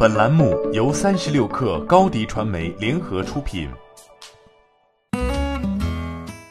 [0.00, 3.68] 本栏目由三十六氪高低传媒联合出品。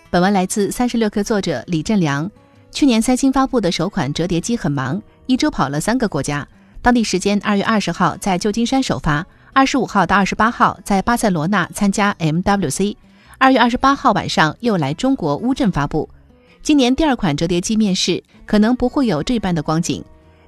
[0.10, 2.30] 本文来自三十六氪作者李振良。
[2.72, 6.46] 去年三星发布的首款折叠机很忙，一周跑了三个国家。
[6.82, 12.98] 当地时间二月二十号在旧金山首发，二十五号到二十八号在巴塞罗那参加 MWC，
[13.38, 16.10] 二月二十八号晚上又来中国乌镇发布。
[16.62, 20.04] 今年第二款折叠机面世，可能不会有这般的光景。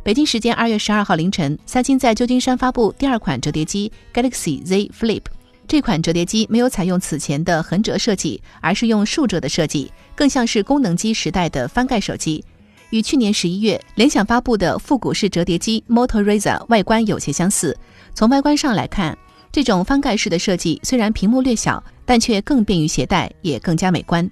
[0.10, 5.22] 北京时间二月十二号凌晨，三星在旧金山发布第二款折叠机 Galaxy Z Flip。
[5.68, 12.44] 这款折叠机没有采用此前的横折设计，而是用竖折的设计，更像是功能机时代的翻盖手机。
[12.90, 17.78] 与去年十一月联想发布的复古式折叠机 Motoriza 外观有些相似。
[18.16, 19.16] 从外观上来看，
[19.52, 24.28] 这种翻盖式的设计虽然屏幕略小，但却更便于携带，也更加美观。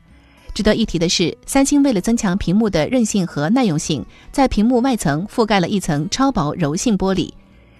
[0.57, 7.31] 值得一提的是，三星为了增强屏幕的韧性和耐用性，在屏幕外层覆盖了一层超薄柔性玻璃。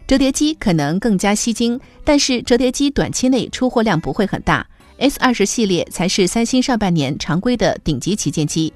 [0.05, 4.64] 折叠机可能更加吸睛，但是折叠机短期内出货量不会很大。
[5.00, 8.72] S 二十系列才是三星上半年常规的顶级旗舰机。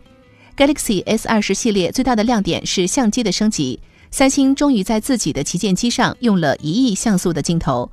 [0.58, 7.88] Galaxy S 二十系列最大的亮点是相机的升级，三星终于在自己的旗舰机上用了一亿像素的镜头。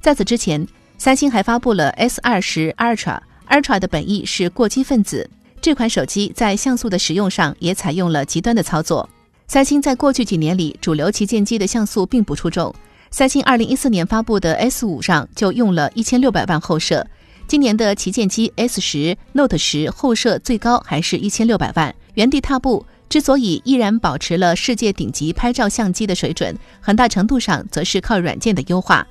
[0.00, 0.64] 在此之前，
[0.98, 5.28] 三星还发布了 S 二十 Ultra，Ultra 的本意是过激分子。
[5.60, 9.08] 这款手机在像素的使用上也采用了极端的操作。
[9.46, 12.74] 三星在过去几年里，主流旗舰机的像素并不出众。
[13.10, 17.06] 三星二零一四年发布的 S 五上就用了一千六百万后摄，
[17.46, 22.84] 今年的旗舰机 S 十、Note 十后摄最高还是一千六百万，原地踏步。
[23.08, 29.06] 之所以依然保持了世界顶级拍照相机的水准，很大程度上则是靠软件的优化。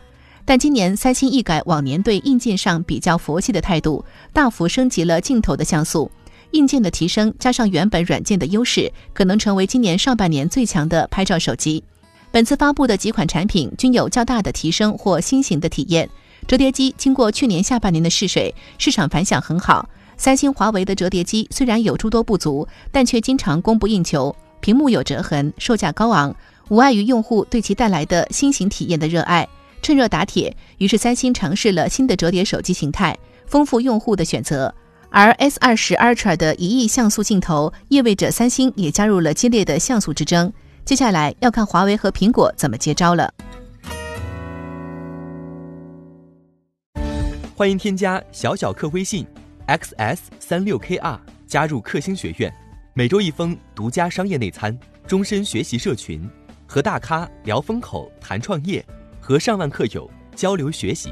[0.45, 6.11] 但今年三星一改往年对硬件上比较佛系的态度，大幅升级了镜头的像素。
[6.52, 11.84] 硬件的提升加上原本软件的优势，可能成为今年上半年最强的拍照手机。
[12.31, 16.09] 本次发布的几款产品均有较大的提升或新型的体验。
[16.48, 19.89] 折叠机经过去年下半年的试水，市场反响很好。
[20.17, 24.36] 三星、华为的折叠机虽然有诸多不足，但却经常供不应求。
[24.60, 26.36] 屏幕有折痕，售价高昂，
[26.70, 29.48] 无碍于用户对其带来的新型体验的热爱。
[29.82, 34.73] 趁热打铁，于是三星尝试了新的折叠手机形态，丰富用户的选择。
[35.10, 40.52] 而 S 二十 Ultra 的一亿像素镜头，意味着三星也加入了激烈的像素之争。
[40.86, 43.34] 接下来要看华为和苹果怎么接招了。
[47.56, 49.26] 欢迎添加小小客微信
[49.67, 52.54] xs 三六 kr 加入克星学院，
[52.94, 56.30] 每周一封独家商业内参，终身学习社群，
[56.67, 58.86] 和大咖聊风口、谈创业，
[59.20, 61.12] 和上万客友交流学习。